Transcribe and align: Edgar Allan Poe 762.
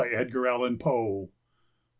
Edgar 0.09 0.47
Allan 0.47 0.79
Poe 0.79 1.27
762. 1.29 1.31